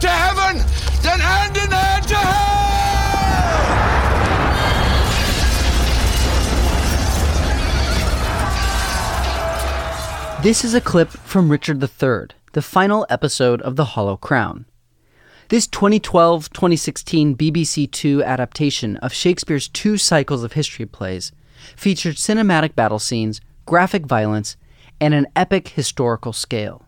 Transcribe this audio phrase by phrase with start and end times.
[0.00, 0.58] To heaven,
[1.02, 2.48] then hand in hand to hell!
[10.42, 14.66] This is a clip from Richard III, the final episode of The Hollow Crown.
[15.48, 21.32] This 2012 2016 BBC Two adaptation of Shakespeare's two cycles of history plays
[21.74, 24.56] featured cinematic battle scenes, graphic violence,
[25.00, 26.87] and an epic historical scale.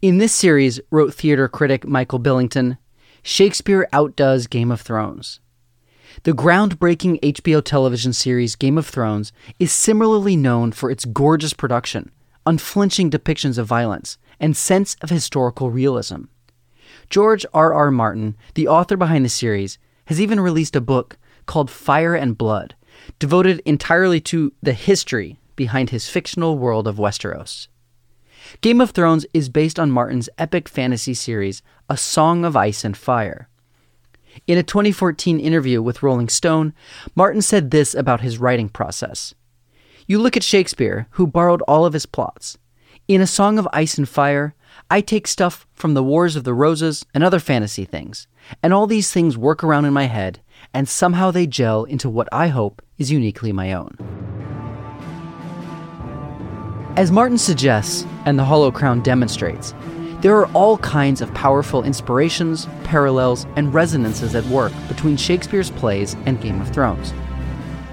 [0.00, 2.78] In this series, wrote theater critic Michael Billington,
[3.22, 5.40] Shakespeare outdoes Game of Thrones.
[6.22, 12.10] The groundbreaking HBO television series Game of Thrones is similarly known for its gorgeous production,
[12.46, 16.24] unflinching depictions of violence, and sense of historical realism.
[17.10, 17.74] George R.
[17.74, 17.90] R.
[17.90, 22.74] Martin, the author behind the series, has even released a book called Fire and Blood,
[23.18, 27.68] devoted entirely to the history behind his fictional world of Westeros.
[28.60, 32.96] Game of Thrones is based on Martin's epic fantasy series, A Song of Ice and
[32.96, 33.48] Fire.
[34.46, 36.72] In a 2014 interview with Rolling Stone,
[37.14, 39.34] Martin said this about his writing process.
[40.06, 42.58] You look at Shakespeare, who borrowed all of his plots.
[43.08, 44.54] In A Song of Ice and Fire,
[44.90, 48.26] I take stuff from the Wars of the Roses and other fantasy things,
[48.62, 50.40] and all these things work around in my head,
[50.72, 54.21] and somehow they gel into what I hope is uniquely my own.
[56.94, 59.72] As Martin suggests, and the Hollow Crown demonstrates,
[60.20, 66.14] there are all kinds of powerful inspirations, parallels, and resonances at work between Shakespeare's plays
[66.26, 67.14] and Game of Thrones.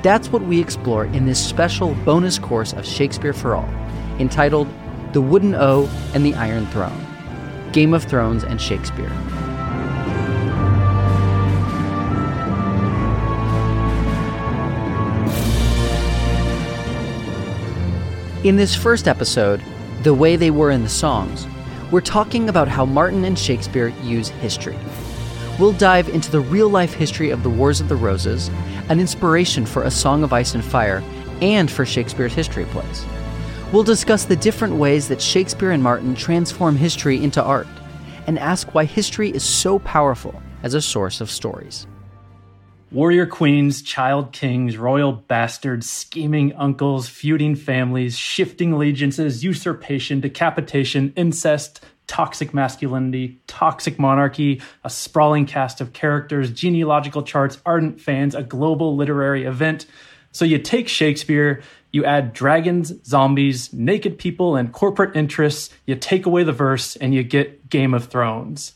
[0.04, 3.70] That's what we explore in this special bonus course of Shakespeare for All,
[4.20, 4.68] entitled
[5.14, 7.06] The Wooden O and the Iron Throne
[7.72, 9.12] Game of Thrones and Shakespeare.
[18.46, 19.62] In this first episode,
[20.04, 21.46] The Way They Were in the Songs,
[21.92, 24.78] we're talking about how Martin and Shakespeare use history.
[25.60, 28.50] We'll dive into the real life history of the Wars of the Roses,
[28.88, 31.04] an inspiration for A Song of Ice and Fire,
[31.42, 33.06] and for Shakespeare's history plays.
[33.74, 37.68] We'll discuss the different ways that Shakespeare and Martin transform history into art,
[38.26, 41.88] and ask why history is so powerful as a source of stories.
[42.92, 51.86] Warrior queens, child kings, royal bastards, scheming uncles, feuding families, shifting allegiances, usurpation, decapitation, incest,
[52.08, 58.96] toxic masculinity, toxic monarchy, a sprawling cast of characters, genealogical charts, ardent fans, a global
[58.96, 59.86] literary event.
[60.32, 61.62] So you take Shakespeare,
[61.92, 67.14] you add dragons, zombies, naked people, and corporate interests, you take away the verse, and
[67.14, 68.74] you get Game of Thrones.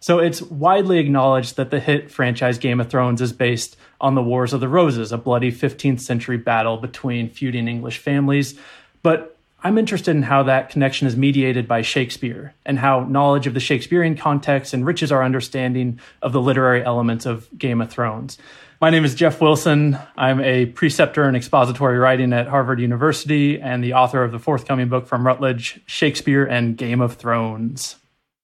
[0.00, 4.22] So it's widely acknowledged that the hit franchise Game of Thrones is based on the
[4.22, 8.58] Wars of the Roses, a bloody 15th century battle between feuding English families.
[9.02, 13.52] But I'm interested in how that connection is mediated by Shakespeare and how knowledge of
[13.52, 18.38] the Shakespearean context enriches our understanding of the literary elements of Game of Thrones.
[18.80, 19.98] My name is Jeff Wilson.
[20.16, 24.88] I'm a preceptor in expository writing at Harvard University and the author of the forthcoming
[24.88, 27.96] book from Routledge, Shakespeare and Game of Thrones.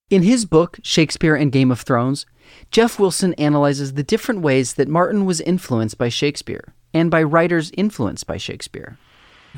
[0.09, 2.27] In his book, Shakespeare and Game of Thrones,
[2.71, 7.73] Jeff Wilson analyzes the different ways that Martin was influenced by Shakespeare and by writers
[7.77, 8.99] influenced by Shakespeare.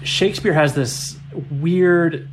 [0.03, 1.19] Shakespeare has this
[1.51, 2.31] weird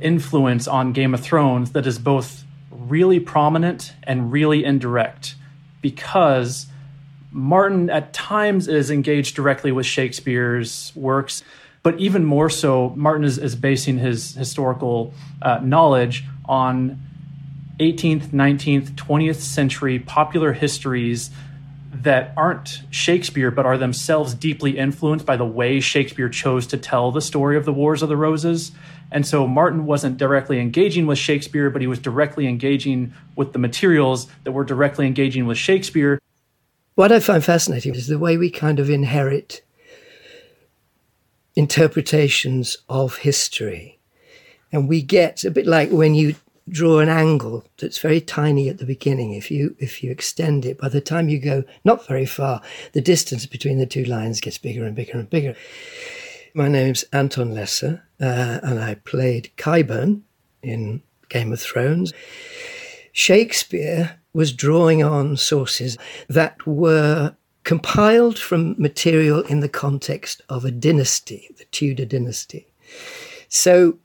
[0.00, 5.36] influence on Game of Thrones that is both really prominent and really indirect
[5.80, 6.66] because
[7.30, 11.44] Martin at times is engaged directly with Shakespeare's works,
[11.84, 17.00] but even more so, Martin is, is basing his historical uh, knowledge on
[17.92, 21.30] 18th, 19th, 20th century popular histories
[21.92, 27.10] that aren't Shakespeare, but are themselves deeply influenced by the way Shakespeare chose to tell
[27.10, 28.72] the story of the Wars of the Roses.
[29.10, 33.58] And so Martin wasn't directly engaging with Shakespeare, but he was directly engaging with the
[33.58, 36.18] materials that were directly engaging with Shakespeare.
[36.94, 39.62] What I find fascinating is the way we kind of inherit
[41.56, 43.98] interpretations of history.
[44.72, 46.34] And we get a bit like when you
[46.68, 50.78] draw an angle that's very tiny at the beginning if you if you extend it
[50.78, 52.62] by the time you go not very far
[52.92, 55.54] the distance between the two lines gets bigger and bigger and bigger
[56.56, 60.20] My name's Anton Lesser, uh, and I played Qyburn
[60.62, 62.12] in Game of Thrones.
[63.10, 67.34] Shakespeare was drawing on sources that were
[67.64, 72.68] compiled from material in the context of a dynasty, the Tudor dynasty.
[73.48, 73.98] So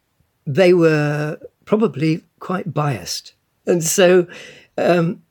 [0.48, 1.38] they were
[1.70, 3.34] probably quite biased.
[3.68, 4.26] And so
[4.76, 5.22] um,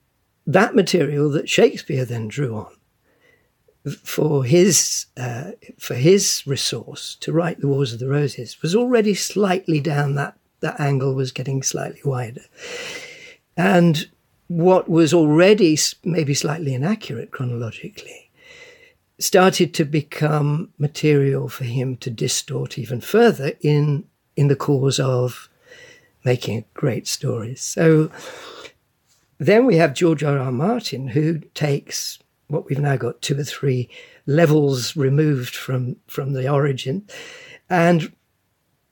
[0.46, 2.72] that material that Shakespeare then drew on
[4.04, 5.50] for his uh,
[5.80, 10.38] for his resource to write the Wars of the Roses was already slightly down that
[10.60, 12.44] that angle was getting slightly wider,
[13.56, 14.08] and
[14.46, 18.30] what was already maybe slightly inaccurate chronologically
[19.18, 24.04] started to become material for him to distort even further in
[24.36, 25.47] in the cause of
[26.28, 27.62] making great stories.
[27.62, 28.10] So
[29.38, 30.38] then we have George R.
[30.38, 30.52] R.
[30.52, 33.88] Martin, who takes what we've now got two or three
[34.26, 37.06] levels removed from from the origin,
[37.70, 38.12] and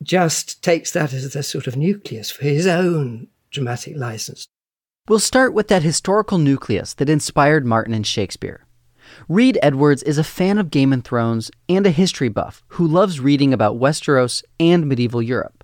[0.02, 4.46] just takes that as the sort of nucleus for his own dramatic license.
[5.08, 8.66] We'll start with that historical nucleus that inspired Martin and Shakespeare.
[9.28, 13.20] Reed Edwards is a fan of Game of Thrones and a history buff who loves
[13.20, 15.55] reading about Westeros and medieval Europe.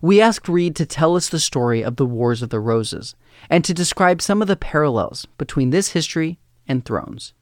[0.00, 3.14] We asked Reed to tell us the story of the Wars of the Roses
[3.50, 7.32] and to describe some of the parallels between this history and thrones.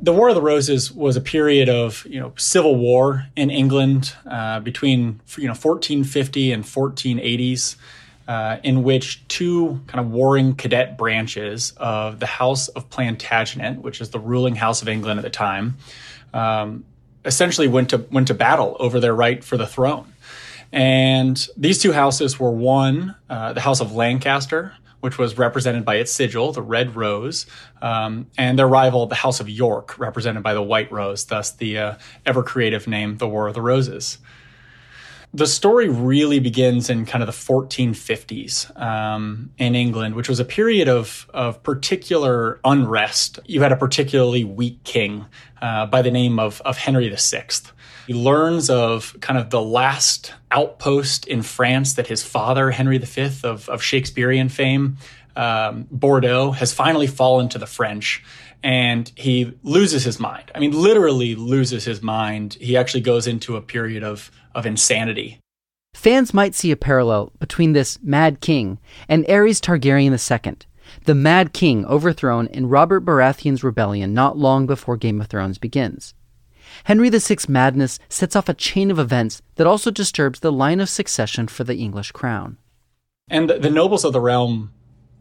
[0.00, 4.12] The War of the Roses was a period of you know civil war in England
[4.26, 7.76] uh, between you know 1450 and 1480s,
[8.26, 14.00] uh, in which two kind of warring cadet branches of the House of Plantagenet, which
[14.00, 15.76] is the ruling house of England at the time,
[16.32, 16.84] um,
[17.24, 20.12] essentially went to went to battle over their right for the throne.
[20.74, 25.96] And these two houses were one, uh, the House of Lancaster, which was represented by
[25.96, 27.46] its sigil, the red rose,
[27.80, 31.78] um, and their rival, the House of York, represented by the white rose, thus the
[31.78, 31.94] uh,
[32.26, 34.18] ever creative name, the War of the Roses.
[35.32, 40.44] The story really begins in kind of the 1450s um, in England, which was a
[40.44, 43.38] period of, of particular unrest.
[43.44, 45.26] You had a particularly weak king
[45.62, 47.46] uh, by the name of, of Henry VI.
[48.06, 53.30] He learns of kind of the last outpost in France that his father, Henry V
[53.44, 54.98] of, of Shakespearean fame,
[55.36, 58.22] um, Bordeaux, has finally fallen to the French.
[58.62, 60.50] And he loses his mind.
[60.54, 62.54] I mean, literally loses his mind.
[62.60, 65.38] He actually goes into a period of, of insanity.
[65.94, 68.78] Fans might see a parallel between this Mad King
[69.08, 70.56] and Aerys Targaryen II,
[71.04, 76.14] the Mad King overthrown in Robert Baratheon's rebellion not long before Game of Thrones begins.
[76.84, 80.88] Henry VI's madness sets off a chain of events that also disturbs the line of
[80.88, 82.58] succession for the English crown.
[83.28, 84.72] And the nobles of the realm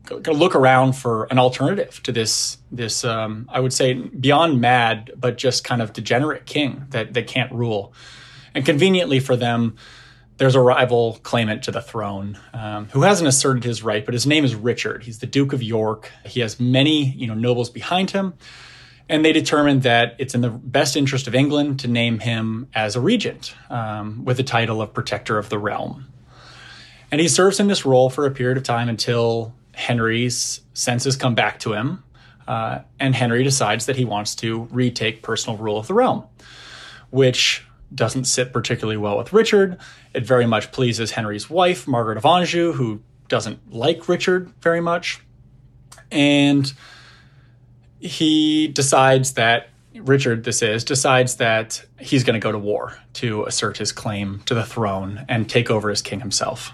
[0.09, 5.37] look around for an alternative to this this um, I would say beyond mad but
[5.37, 7.93] just kind of degenerate king that they can't rule.
[8.53, 9.77] And conveniently for them,
[10.37, 14.27] there's a rival claimant to the throne um, who hasn't asserted his right, but his
[14.27, 15.03] name is Richard.
[15.03, 16.11] He's the Duke of York.
[16.25, 18.33] He has many you know nobles behind him.
[19.09, 22.95] And they determined that it's in the best interest of England to name him as
[22.95, 26.07] a regent um, with the title of Protector of the Realm.
[27.11, 31.35] And he serves in this role for a period of time until Henry's senses come
[31.35, 32.03] back to him.
[32.47, 36.25] Uh, and Henry decides that he wants to retake personal rule of the realm,
[37.09, 39.77] which doesn't sit particularly well with Richard.
[40.13, 45.21] It very much pleases Henry's wife, Margaret of Anjou, who doesn't like Richard very much.
[46.11, 46.71] And
[48.03, 53.45] he decides that Richard, this is, decides that he's going to go to war to
[53.45, 56.73] assert his claim to the throne and take over as king himself.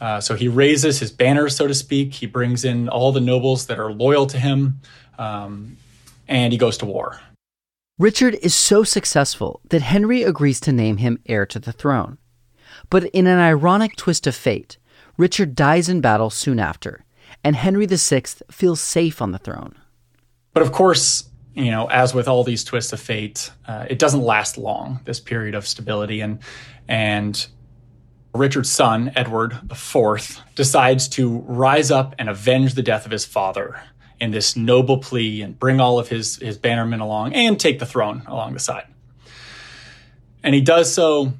[0.00, 2.12] Uh, so he raises his banner, so to speak.
[2.12, 4.80] He brings in all the nobles that are loyal to him,
[5.18, 5.76] um,
[6.28, 7.20] and he goes to war.
[7.98, 12.18] Richard is so successful that Henry agrees to name him heir to the throne.
[12.90, 14.76] But in an ironic twist of fate,
[15.16, 17.04] Richard dies in battle soon after,
[17.44, 19.76] and Henry VI feels safe on the throne.
[20.54, 24.22] But of course, you know, as with all these twists of fate, uh, it doesn't
[24.22, 25.00] last long.
[25.04, 26.38] This period of stability and
[26.88, 27.46] and
[28.34, 33.80] Richard's son, Edward IV, decides to rise up and avenge the death of his father
[34.20, 37.86] in this noble plea and bring all of his, his bannermen along and take the
[37.86, 38.86] throne along the side.
[40.42, 41.34] And he does so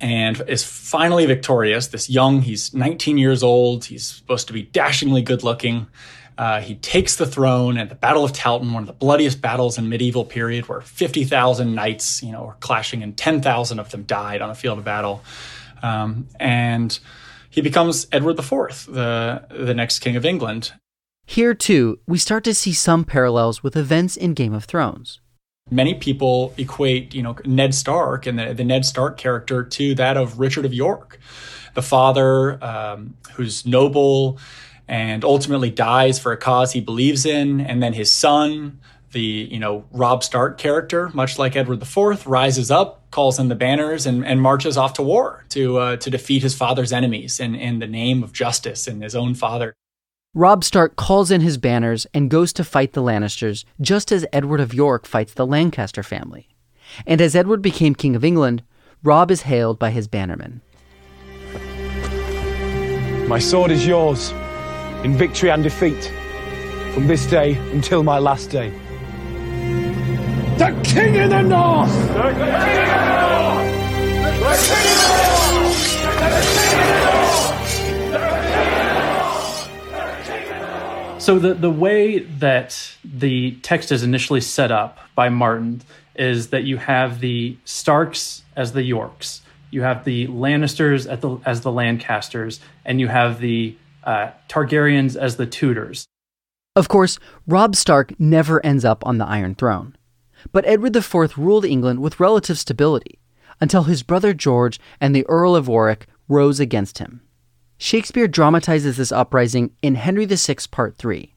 [0.00, 1.86] and is finally victorious.
[1.86, 5.86] This young, he's 19 years old, he's supposed to be dashingly good looking.
[6.36, 9.78] Uh, he takes the throne at the Battle of Towton, one of the bloodiest battles
[9.78, 14.42] in medieval period, where 50,000 knights, you know, were clashing, and 10,000 of them died
[14.42, 15.22] on the field of battle.
[15.82, 16.98] Um, and
[17.50, 20.72] he becomes Edward IV, the the next king of England.
[21.26, 25.20] Here too, we start to see some parallels with events in Game of Thrones.
[25.70, 30.16] Many people equate, you know, Ned Stark and the, the Ned Stark character to that
[30.16, 31.18] of Richard of York,
[31.74, 34.38] the father um, who's noble
[34.88, 38.80] and ultimately dies for a cause he believes in, and then his son,
[39.12, 43.54] the you know Robb Stark character, much like Edward IV, rises up, calls in the
[43.54, 47.54] banners, and, and marches off to war to uh, to defeat his father's enemies in,
[47.54, 49.74] in the name of justice and his own father.
[50.36, 54.60] Robb Stark calls in his banners and goes to fight the Lannisters, just as Edward
[54.60, 56.48] of York fights the Lancaster family.
[57.06, 58.64] And as Edward became King of England,
[59.04, 60.60] Robb is hailed by his bannermen.
[63.28, 64.34] My sword is yours,
[65.04, 66.12] in victory and defeat,
[66.94, 68.70] from this day until my last day.
[70.56, 71.92] The King in the North!
[71.92, 73.66] The King in the North!
[74.32, 75.88] The King in the North!
[79.92, 80.58] The King in the
[81.10, 81.22] North!
[81.22, 85.82] So the the way that the text is initially set up by Martin
[86.16, 91.38] is that you have the Starks as the Yorks, you have the Lannisters as the,
[91.44, 96.06] as the Lancasters, and you have the uh, Targaryens as the Tudors.
[96.76, 99.96] Of course, Robb Stark never ends up on the Iron Throne.
[100.52, 103.20] But Edward IV ruled England with relative stability
[103.60, 107.22] until his brother George and the Earl of Warwick rose against him.
[107.78, 111.34] Shakespeare dramatizes this uprising in Henry VI, Part 3.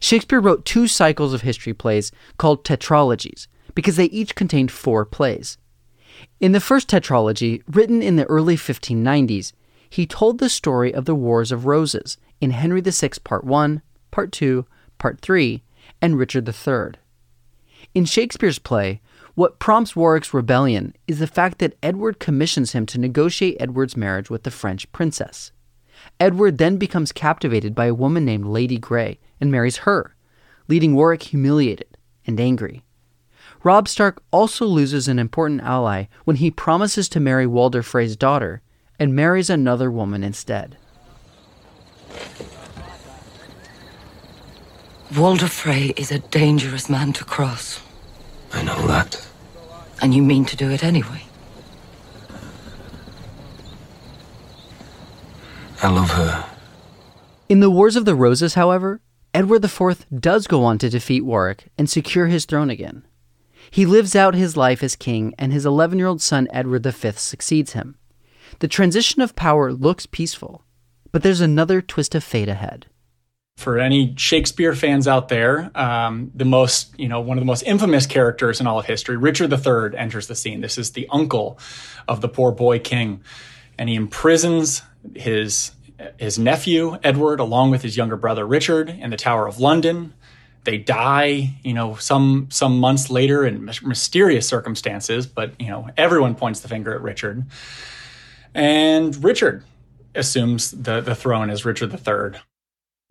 [0.00, 5.58] Shakespeare wrote two cycles of history plays called tetralogies because they each contained four plays.
[6.40, 9.52] In the first tetralogy, written in the early 1590s,
[9.88, 14.32] he told the story of the Wars of Roses in Henry VI, Part 1, Part
[14.32, 14.66] 2,
[14.98, 15.62] Part 3,
[16.02, 17.00] and Richard III.
[17.94, 19.00] In Shakespeare's play,
[19.34, 24.30] what prompts Warwick's rebellion is the fact that Edward commissions him to negotiate Edward's marriage
[24.30, 25.52] with the French princess.
[26.18, 30.14] Edward then becomes captivated by a woman named Lady Grey and marries her,
[30.68, 32.82] leaving Warwick humiliated and angry.
[33.62, 38.62] Robb Stark also loses an important ally when he promises to marry Walder Frey's daughter
[38.98, 40.76] and marries another woman instead.
[45.16, 47.80] Walder Frey is a dangerous man to cross.
[48.52, 49.26] I know that.
[50.02, 51.22] And you mean to do it anyway?
[55.82, 56.46] I love her.
[57.48, 59.00] In the Wars of the Roses, however,
[59.32, 63.06] Edward IV does go on to defeat Warwick and secure his throne again.
[63.70, 67.12] He lives out his life as king, and his 11 year old son Edward V
[67.12, 67.96] succeeds him.
[68.58, 70.64] The transition of power looks peaceful,
[71.12, 72.86] but there's another twist of fate ahead.
[73.56, 77.62] For any Shakespeare fans out there, um, the most, you know, one of the most
[77.62, 80.60] infamous characters in all of history, Richard III, enters the scene.
[80.60, 81.58] This is the uncle
[82.06, 83.22] of the poor boy king,
[83.78, 84.82] and he imprisons
[85.14, 85.72] his
[86.18, 90.12] his nephew Edward, along with his younger brother Richard, in the Tower of London.
[90.64, 96.34] They die, you know, some some months later in mysterious circumstances, but you know, everyone
[96.34, 97.46] points the finger at Richard.
[98.56, 99.64] And Richard
[100.14, 102.40] assumes the, the throne as Richard III.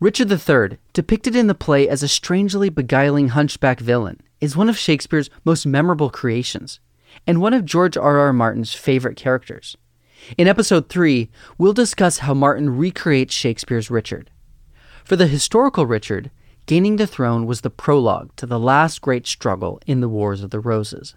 [0.00, 4.76] Richard III, depicted in the play as a strangely beguiling hunchback villain, is one of
[4.76, 6.80] Shakespeare's most memorable creations,
[7.28, 8.18] and one of George R.
[8.18, 8.32] R.
[8.32, 9.76] Martin's favorite characters.
[10.36, 14.32] In episode 3, we'll discuss how Martin recreates Shakespeare's Richard.
[15.04, 16.32] For the historical Richard,
[16.66, 20.50] gaining the throne was the prologue to the last great struggle in the Wars of
[20.50, 21.14] the Roses.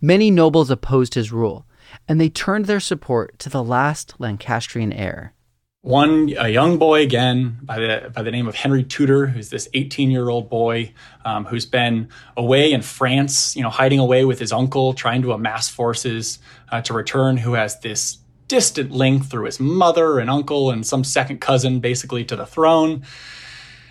[0.00, 1.66] Many nobles opposed his rule,
[2.08, 5.34] and they turned their support to the last Lancastrian heir.
[5.82, 9.68] One, a young boy again by the by the name of Henry Tudor, who's this
[9.74, 10.92] 18 year old boy
[11.24, 15.32] um, who's been away in France, you know, hiding away with his uncle, trying to
[15.32, 17.36] amass forces uh, to return.
[17.36, 22.24] Who has this distant link through his mother and uncle and some second cousin, basically
[22.24, 23.04] to the throne.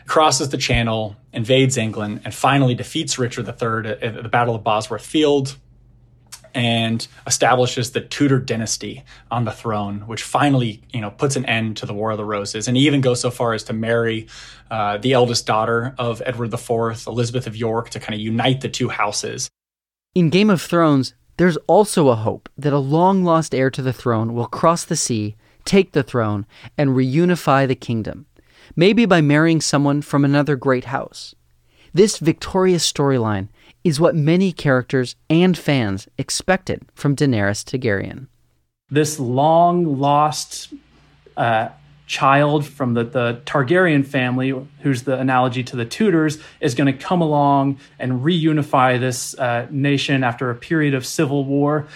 [0.08, 4.64] Crosses the Channel, invades England, and finally defeats Richard III at, at the Battle of
[4.64, 5.58] Bosworth Field
[6.58, 11.78] and establishes the Tudor dynasty on the throne, which finally, you know, puts an end
[11.78, 12.68] to the War of the Roses.
[12.68, 14.26] And he even goes so far as to marry
[14.72, 18.70] uh, the eldest daughter of Edward IV, Elizabeth of York, to kind of unite the
[18.70, 19.48] two houses.
[20.16, 23.94] In Game of Thrones, there's also a hope that a long lost heir to the
[23.94, 28.26] throne will cross the sea, take the throne, and reunify the kingdom,
[28.76, 31.36] maybe by marrying someone from another great house.
[31.94, 33.50] This victorious storyline
[33.88, 38.28] is what many characters and fans expected from Daenerys Targaryen.
[38.90, 40.74] This long lost
[41.38, 41.70] uh,
[42.06, 47.06] child from the, the Targaryen family, who's the analogy to the Tudors, is going to
[47.06, 51.88] come along and reunify this uh, nation after a period of civil war.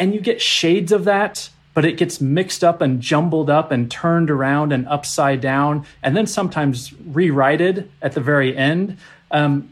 [0.00, 3.88] And you get shades of that, but it gets mixed up and jumbled up and
[3.88, 8.98] turned around and upside down, and then sometimes rewrited at the very end.
[9.30, 9.71] Um,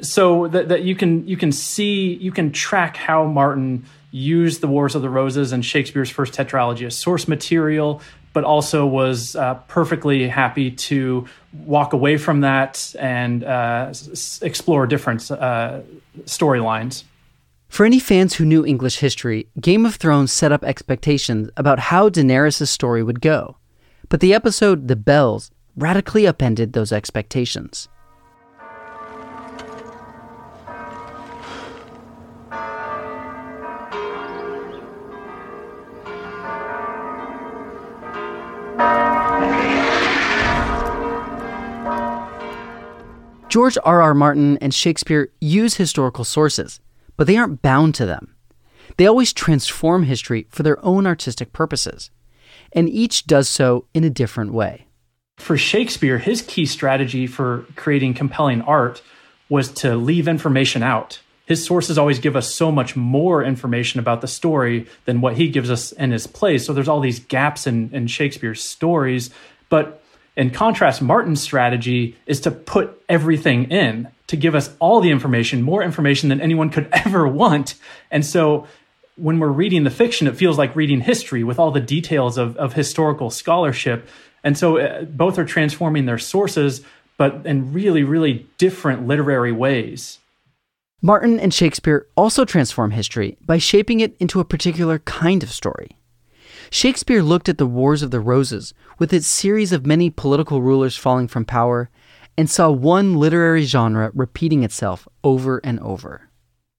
[0.00, 4.68] so that, that you can you can see you can track how Martin used the
[4.68, 8.00] Wars of the Roses and Shakespeare's first tetralogy as source material,
[8.32, 11.26] but also was uh, perfectly happy to
[11.64, 15.80] walk away from that and uh, s- explore different uh,
[16.24, 17.04] storylines.
[17.68, 22.08] For any fans who knew English history, Game of Thrones set up expectations about how
[22.08, 23.56] Daenerys' story would go.
[24.08, 27.88] But the episode The Bells radically upended those expectations.
[43.48, 44.02] George R.
[44.02, 44.12] R.
[44.12, 46.80] Martin and Shakespeare use historical sources,
[47.16, 48.34] but they aren't bound to them.
[48.98, 52.10] They always transform history for their own artistic purposes,
[52.74, 54.86] and each does so in a different way.
[55.38, 59.02] For Shakespeare, his key strategy for creating compelling art
[59.48, 61.20] was to leave information out.
[61.46, 65.48] His sources always give us so much more information about the story than what he
[65.48, 66.66] gives us in his plays.
[66.66, 69.30] So there's all these gaps in, in Shakespeare's stories.
[69.70, 70.02] But
[70.38, 75.62] in contrast, Martin's strategy is to put everything in, to give us all the information,
[75.62, 77.74] more information than anyone could ever want.
[78.12, 78.68] And so
[79.16, 82.56] when we're reading the fiction, it feels like reading history with all the details of,
[82.56, 84.08] of historical scholarship.
[84.44, 86.82] And so uh, both are transforming their sources,
[87.16, 90.20] but in really, really different literary ways.
[91.02, 95.97] Martin and Shakespeare also transform history by shaping it into a particular kind of story.
[96.70, 100.96] Shakespeare looked at the Wars of the Roses with its series of many political rulers
[100.96, 101.90] falling from power
[102.36, 106.28] and saw one literary genre repeating itself over and over.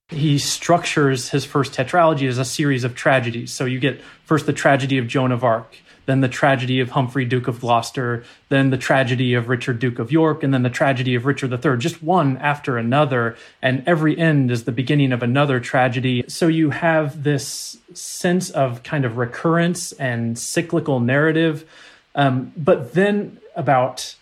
[0.10, 3.52] He structures his first tetralogy as a series of tragedies.
[3.52, 5.76] So you get first the tragedy of Joan of Arc,
[6.10, 10.12] then the tragedy of Humphrey, Duke of Gloucester, then the tragedy of Richard, Duke of
[10.12, 13.38] York, and then the tragedy of Richard III, just one after another.
[13.62, 16.24] And every end is the beginning of another tragedy.
[16.28, 21.70] So you have this sense of kind of recurrence and cyclical narrative.
[22.16, 24.16] Um, but then about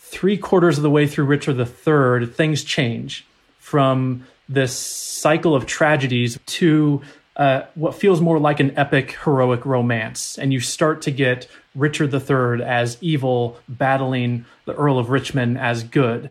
[0.00, 3.24] three quarters of the way through Richard III, things change
[3.58, 7.00] from this cycle of tragedies to
[7.36, 10.38] uh, what feels more like an epic heroic romance.
[10.38, 15.82] And you start to get Richard III as evil battling the Earl of Richmond as
[15.82, 16.30] good.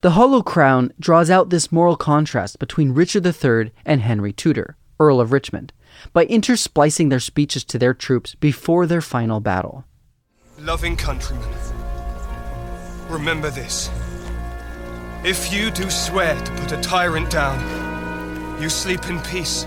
[0.00, 5.20] The Hollow Crown draws out this moral contrast between Richard III and Henry Tudor, Earl
[5.20, 5.72] of Richmond,
[6.12, 9.84] by intersplicing their speeches to their troops before their final battle.
[10.60, 11.48] Loving countrymen,
[13.08, 13.90] remember this.
[15.24, 19.66] If you do swear to put a tyrant down, you sleep in peace,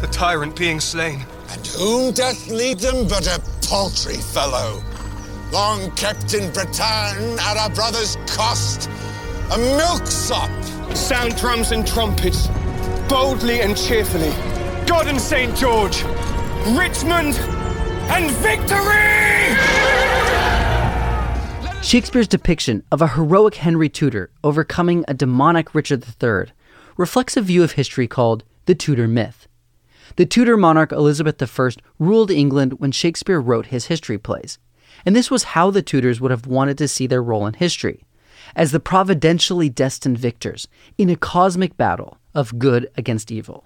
[0.00, 1.24] the tyrant being slain.
[1.50, 4.82] And whom doth lead them but a paltry fellow?
[5.52, 8.88] Long kept in Bretagne at our brother's cost,
[9.52, 10.50] a milksop.
[10.94, 12.48] Sound drums and trumpets,
[13.08, 14.30] boldly and cheerfully.
[14.86, 15.56] God and St.
[15.56, 16.02] George,
[16.68, 17.36] Richmond,
[18.10, 19.20] and victory!
[21.82, 26.52] Shakespeare's depiction of a heroic Henry Tudor overcoming a demonic Richard III
[26.96, 29.48] reflects a view of history called the Tudor myth.
[30.16, 34.58] The Tudor monarch Elizabeth I ruled England when Shakespeare wrote his history plays,
[35.06, 38.04] and this was how the Tudors would have wanted to see their role in history
[38.56, 40.66] as the providentially destined victors
[40.98, 43.64] in a cosmic battle of good against evil.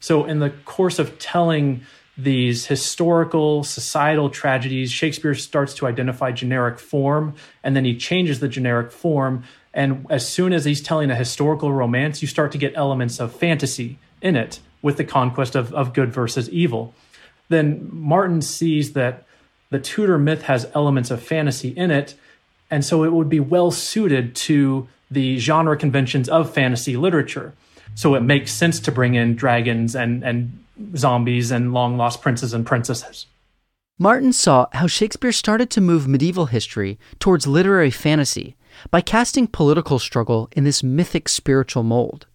[0.00, 1.82] So, in the course of telling
[2.16, 8.48] these historical, societal tragedies, Shakespeare starts to identify generic form, and then he changes the
[8.48, 9.44] generic form.
[9.72, 13.34] And as soon as he's telling a historical romance, you start to get elements of
[13.34, 16.94] fantasy in it with the conquest of, of good versus evil.
[17.48, 19.24] Then Martin sees that
[19.70, 22.14] the Tudor myth has elements of fantasy in it,
[22.70, 27.54] and so it would be well suited to the genre conventions of fantasy literature.
[27.94, 30.62] So it makes sense to bring in dragons and, and
[30.96, 33.26] zombies and long lost princes and princesses.
[33.98, 38.54] Martin saw how Shakespeare started to move medieval history towards literary fantasy
[38.90, 42.26] by casting political struggle in this mythic spiritual mold.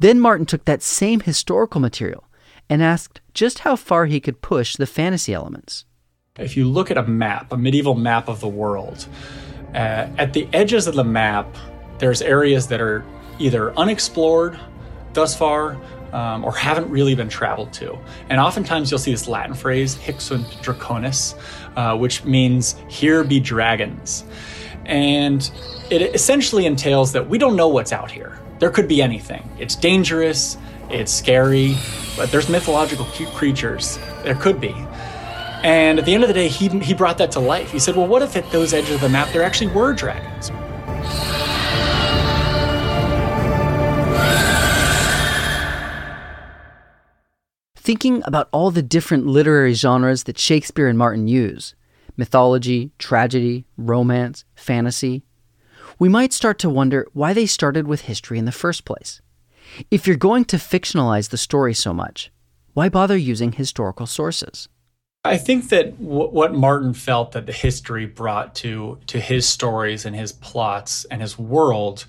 [0.00, 2.24] Then Martin took that same historical material
[2.68, 5.84] and asked just how far he could push the fantasy elements.
[6.38, 9.06] If you look at a map, a medieval map of the world,
[9.74, 11.54] uh, at the edges of the map,
[11.98, 13.04] there's areas that are
[13.38, 14.58] either unexplored
[15.12, 15.78] thus far
[16.12, 17.98] um, or haven't really been traveled to.
[18.28, 21.34] And oftentimes you'll see this Latin phrase, hic sunt dracones,
[21.76, 24.24] uh, which means here be dragons.
[24.84, 25.50] And
[25.90, 28.38] it essentially entails that we don't know what's out here.
[28.62, 29.42] There could be anything.
[29.58, 30.56] It's dangerous,
[30.88, 31.76] it's scary,
[32.16, 33.98] but there's mythological cute creatures.
[34.22, 34.72] There could be.
[35.64, 37.72] And at the end of the day, he, he brought that to life.
[37.72, 40.52] He said, well, what if at those edges of the map there actually were dragons?
[47.74, 51.74] Thinking about all the different literary genres that Shakespeare and Martin use
[52.16, 55.24] mythology, tragedy, romance, fantasy
[56.02, 59.20] we might start to wonder why they started with history in the first place.
[59.88, 62.32] If you're going to fictionalize the story so much,
[62.74, 64.68] why bother using historical sources?
[65.24, 70.04] I think that w- what Martin felt that the history brought to to his stories
[70.04, 72.04] and his plots and his world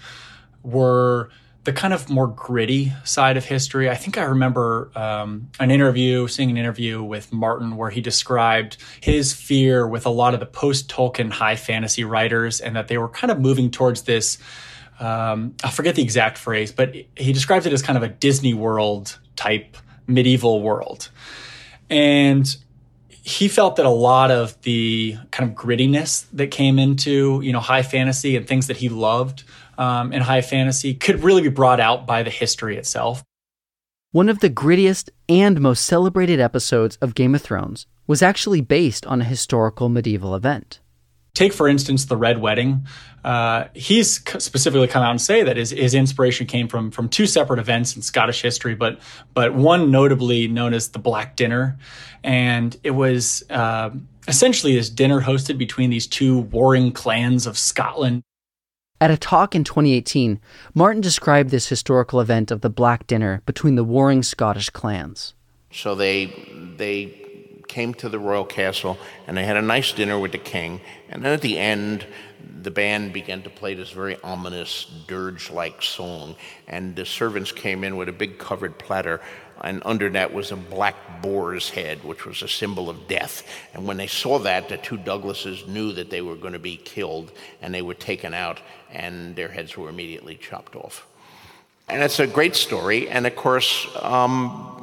[0.64, 1.30] were
[1.64, 3.90] the kind of more gritty side of history.
[3.90, 8.78] I think I remember um, an interview, seeing an interview with Martin where he described
[9.00, 12.98] his fear with a lot of the post Tolkien high fantasy writers and that they
[12.98, 14.38] were kind of moving towards this.
[15.00, 18.54] Um, I forget the exact phrase, but he describes it as kind of a Disney
[18.54, 21.10] World type medieval world.
[21.90, 22.54] And
[23.10, 27.62] he felt that a lot of the kind of grittiness that came into, you know,
[27.62, 29.46] high fantasy and things that he loved
[29.84, 33.24] um, in high fantasy could really be brought out by the history itself.
[34.12, 39.06] One of the grittiest and most celebrated episodes of Game of Thrones was actually based
[39.08, 40.80] on a historical medieval event.
[41.34, 42.86] Take, for instance, the Red Wedding.
[43.26, 47.26] Uh, he's specifically come out and say that his, his inspiration came from from two
[47.26, 49.00] separate events in Scottish history, but
[49.34, 51.80] but one notably known as the Black Dinner,
[52.24, 53.90] and it was uh,
[54.28, 58.22] essentially this dinner hosted between these two warring clans of Scotland.
[59.04, 60.40] At a talk in 2018,
[60.74, 65.34] Martin described this historical event of the Black Dinner between the warring Scottish clans.
[65.74, 66.28] So they
[66.78, 67.14] they
[67.68, 71.22] came to the royal castle and they had a nice dinner with the king, and
[71.22, 72.06] then at the end,
[72.62, 76.38] the band began to play this very ominous dirge-like song,
[76.70, 79.20] and the servants came in with a big covered platter
[79.62, 83.44] and under that was a black boar's head, which was a symbol of death.
[83.74, 86.78] And when they saw that, the two Douglases knew that they were going to be
[86.78, 88.60] killed, and they were taken out,
[88.92, 91.08] and their heads were immediately chopped off.
[91.88, 94.74] And it's a great story, and of course, um,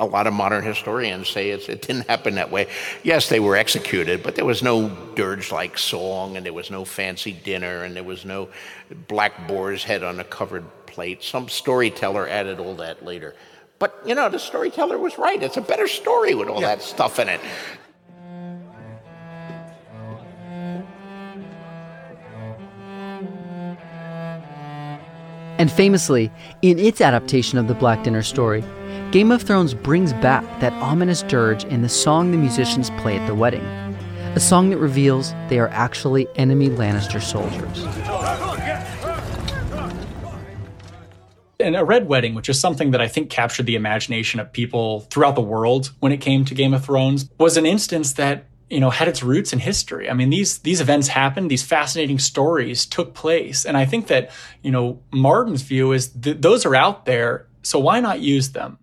[0.00, 2.68] a lot of modern historians say it didn't happen that way.
[3.02, 6.84] Yes, they were executed, but there was no dirge like song, and there was no
[6.84, 8.48] fancy dinner, and there was no
[9.08, 11.22] black boar's head on a covered plate.
[11.22, 13.34] Some storyteller added all that later.
[13.80, 15.42] But, you know, the storyteller was right.
[15.42, 16.76] It's a better story with all yeah.
[16.76, 17.40] that stuff in it.
[25.58, 28.62] And famously, in its adaptation of the Black Dinner story,
[29.12, 33.26] Game of Thrones brings back that ominous dirge in the song the musicians play at
[33.26, 33.64] the wedding.
[34.34, 37.84] A song that reveals they are actually enemy Lannister soldiers.
[41.60, 45.00] And a red wedding, which is something that I think captured the imagination of people
[45.10, 48.80] throughout the world when it came to Game of Thrones, was an instance that you
[48.80, 50.08] know had its roots in history.
[50.08, 54.30] I mean, these these events happened, these fascinating stories took place, and I think that
[54.62, 58.78] you know Martin's view is that those are out there, so why not use them?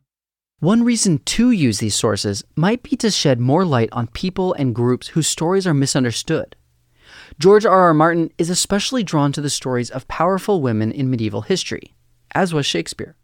[0.60, 4.74] One reason to use these sources might be to shed more light on people and
[4.74, 6.56] groups whose stories are misunderstood.
[7.40, 7.80] George R.
[7.80, 7.94] R.
[7.94, 11.94] Martin is especially drawn to the stories of powerful women in medieval history
[12.32, 13.16] as was Shakespeare.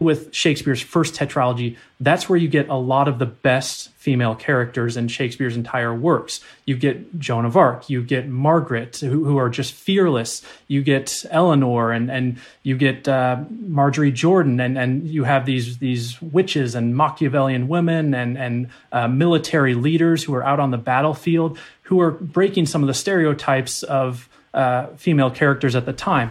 [0.00, 4.96] With Shakespeare's first tetralogy, that's where you get a lot of the best female characters
[4.96, 6.38] in Shakespeare's entire works.
[6.66, 10.40] You get Joan of Arc, you get Margaret, who, who are just fearless.
[10.68, 15.78] You get Eleanor, and and you get uh, Margery Jourdain, and and you have these
[15.78, 20.78] these witches and Machiavellian women and and uh, military leaders who are out on the
[20.78, 26.30] battlefield, who are breaking some of the stereotypes of uh, female characters at the time.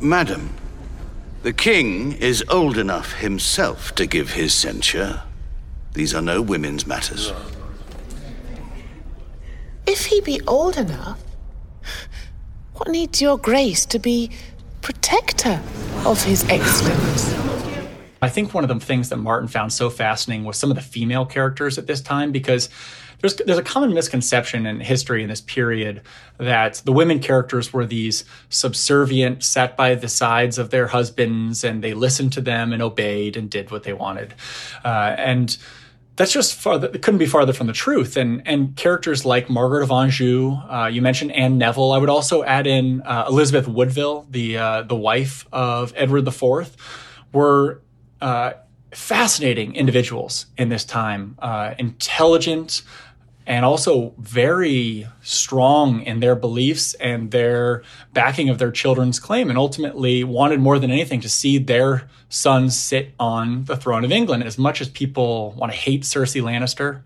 [0.00, 0.54] Madam,
[1.44, 5.20] the king is old enough himself to give his censure.
[5.92, 7.34] These are no women's matters.
[9.86, 11.22] If he be old enough,
[12.72, 14.30] what needs your grace to be
[14.80, 15.60] protector
[16.06, 17.34] of his excellence?
[18.22, 20.82] I think one of the things that Martin found so fascinating was some of the
[20.82, 22.70] female characters at this time because
[23.24, 26.02] there's there's a common misconception in history in this period
[26.36, 31.82] that the women characters were these subservient, sat by the sides of their husbands, and
[31.82, 34.34] they listened to them and obeyed and did what they wanted,
[34.84, 35.56] uh, and
[36.16, 38.18] that's just farther it couldn't be farther from the truth.
[38.18, 41.92] And and characters like margaret of anjou uh, you mentioned anne neville.
[41.92, 46.76] I would also add in uh, elizabeth woodville the uh, the wife of edward iv
[47.32, 47.80] were
[48.20, 48.52] uh,
[48.92, 51.36] fascinating individuals in this time.
[51.40, 52.82] Uh, intelligent
[53.46, 59.58] and also very strong in their beliefs and their backing of their children's claim, and
[59.58, 64.44] ultimately wanted more than anything to see their sons sit on the throne of England.
[64.44, 67.02] As much as people want to hate Cersei Lannister,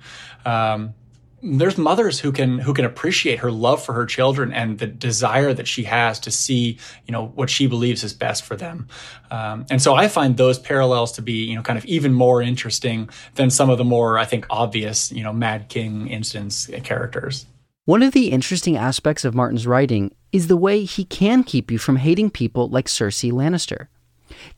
[0.46, 0.94] um,
[1.42, 5.54] there's mothers who can who can appreciate her love for her children and the desire
[5.54, 8.88] that she has to see you know what she believes is best for them.
[9.30, 12.42] Um, and so i find those parallels to be you know kind of even more
[12.42, 17.46] interesting than some of the more i think obvious you know mad king instance characters.
[17.84, 21.78] One of the interesting aspects of martin's writing is the way he can keep you
[21.78, 23.86] from hating people like cersei lannister.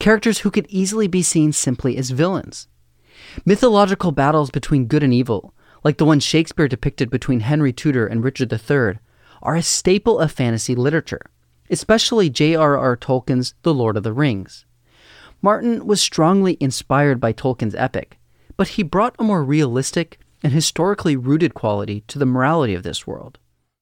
[0.01, 2.66] Characters who could easily be seen simply as villains.
[3.45, 8.23] Mythological battles between good and evil like the one Shakespeare depicted between Henry Tudor and
[8.23, 8.99] Richard III,
[9.43, 11.31] are a staple of fantasy literature,
[11.71, 12.97] especially J.R.R.
[12.97, 14.66] Tolkien's The Lord of the Rings.
[15.43, 18.19] Martin was strongly inspired by Tolkien's epic,
[18.57, 23.07] but he brought a more realistic and historically rooted quality to the morality of this
[23.07, 23.38] world.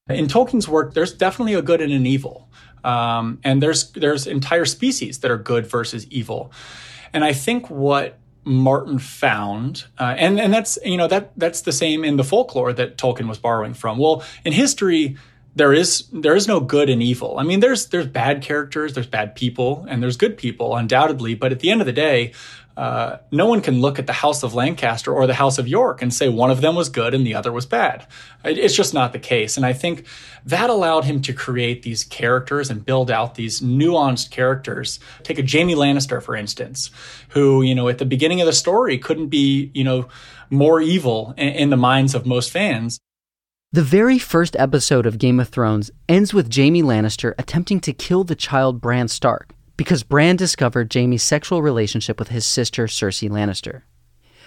[0.07, 2.49] In Tolkien's work, there's definitely a good and an evil,
[2.83, 6.51] um, and there's there's entire species that are good versus evil,
[7.13, 11.71] and I think what Martin found, uh, and and that's you know that that's the
[11.71, 13.97] same in the folklore that Tolkien was borrowing from.
[13.97, 15.17] Well, in history,
[15.55, 17.37] there is there is no good and evil.
[17.39, 21.35] I mean, there's there's bad characters, there's bad people, and there's good people, undoubtedly.
[21.35, 22.33] But at the end of the day,
[22.79, 26.01] uh, no one can look at the House of Lancaster or the House of York
[26.01, 28.07] and say one of them was good and the other was bad.
[28.45, 29.57] It's just not the case.
[29.57, 30.05] And I think
[30.45, 35.01] that allowed him to create these characters and build out these nuanced characters.
[35.23, 36.89] Take a Jaime Lannister, for instance,
[37.29, 40.07] who, you know, at the beginning of the story couldn't be, you know,
[40.49, 43.01] more evil in, in the minds of most fans.
[43.71, 48.23] The very first episode of Game of Thrones ends with Jaime Lannister attempting to kill
[48.23, 53.83] the child Bran Stark because Bran discovered Jaime's sexual relationship with his sister Cersei Lannister.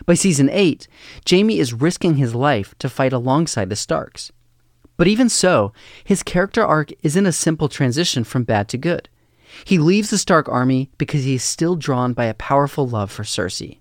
[0.06, 0.88] By season 8,
[1.30, 4.32] Jaime is risking his life to fight alongside the Starks.
[4.96, 9.08] But even so, his character arc isn't a simple transition from bad to good.
[9.64, 13.22] He leaves the Stark army because he is still drawn by a powerful love for
[13.22, 13.78] Cersei.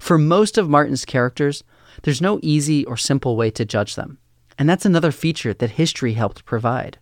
[0.00, 1.62] For most of Martin's characters,
[2.02, 4.18] there's no easy or simple way to judge them,
[4.58, 6.98] and that's another feature that history helped provide.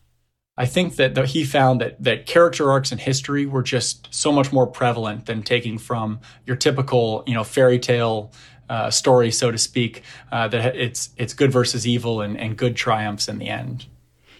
[0.56, 4.30] I think that the, he found that that character arcs in history were just so
[4.30, 8.32] much more prevalent than taking from your typical, you know, fairy tale
[8.68, 10.02] uh, story, so to speak.
[10.30, 13.86] Uh, that it's it's good versus evil and, and good triumphs in the end.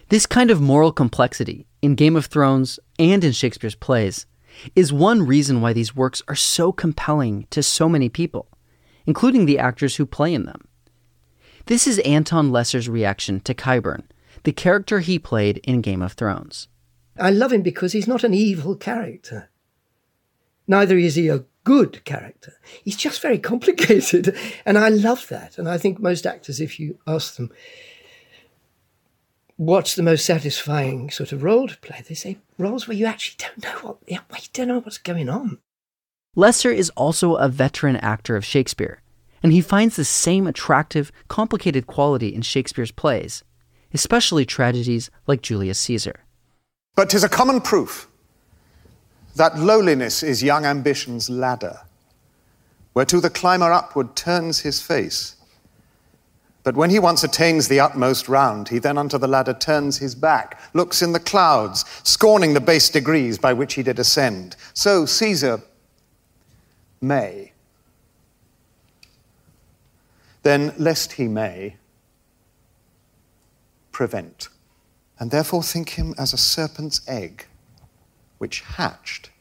[0.09, 4.25] This kind of moral complexity in Game of Thrones and in Shakespeare's plays
[4.75, 8.47] is one reason why these works are so compelling to so many people,
[9.05, 10.67] including the actors who play in them.
[11.67, 14.03] This is Anton Lesser's reaction to Qyburn
[14.43, 16.67] the character he played in Game of Thrones.
[17.19, 19.49] I love him because he's not an evil character.
[20.67, 22.53] Neither is he a good character.
[22.83, 24.37] He's just very complicated.
[24.63, 25.57] And I love that.
[25.57, 27.51] And I think most actors, if you ask them,
[29.57, 33.37] what's the most satisfying sort of role to play, they say roles where you actually
[33.39, 35.57] don't know what, you don't know what's going on.
[36.35, 39.01] Lesser is also a veteran actor of Shakespeare,
[39.43, 43.43] and he finds the same attractive, complicated quality in Shakespeare's plays
[43.95, 46.25] especially tragedies like Julius Caesar.
[46.95, 48.07] But 'tis a common proof
[49.35, 51.79] that lowliness is young ambition's ladder,
[52.93, 55.35] whereto the climber upward turns his face.
[56.63, 60.15] But when he once attains the utmost round, he then unto the ladder turns his
[60.15, 64.57] back, looks in the clouds, scorning the base degrees by which he did ascend.
[64.73, 65.61] So Caesar
[67.01, 67.53] may.
[70.45, 71.77] Then, lest he may,
[73.91, 74.49] prevent,
[75.17, 77.47] and therefore think him as a serpent's egg,
[78.37, 79.31] which hatched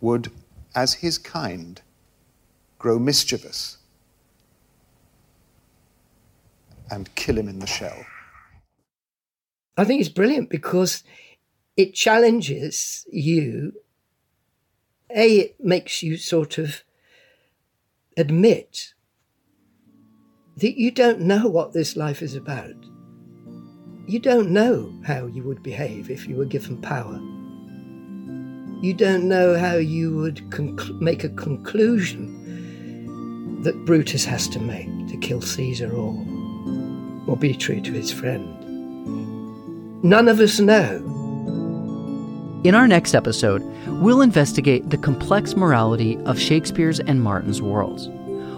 [0.00, 0.30] would,
[0.72, 1.82] as his kind,
[2.78, 3.78] grow mischievous
[6.92, 8.06] and kill him in the shell.
[9.76, 11.02] I think it's brilliant because
[11.76, 13.72] it challenges you.
[15.10, 16.84] A, it makes you sort of
[18.16, 18.92] admit
[20.58, 22.74] that you don't know what this life is about.
[24.06, 27.20] You don't know how you would behave if you were given power.
[28.82, 30.42] You don't know how you would
[31.00, 32.32] make a conclusion
[33.62, 36.14] that Brutus has to make to kill Caesar or,
[37.26, 38.52] or be true to his friend.
[40.04, 41.02] None of us know.
[42.64, 43.62] In our next episode,
[44.00, 48.08] we'll investigate the complex morality of Shakespeare's and Martin's worlds.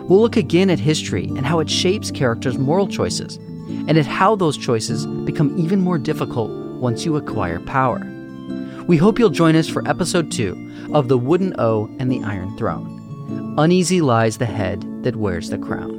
[0.08, 4.36] We'll look again at history and how it shapes characters' moral choices and at how
[4.36, 8.00] those choices become even more difficult once you acquire power.
[8.86, 12.56] We hope you'll join us for episode 2 of The Wooden O and the Iron
[12.56, 13.54] Throne.
[13.58, 15.97] Uneasy lies the head that wears the crown.